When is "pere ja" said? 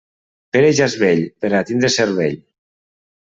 0.55-0.87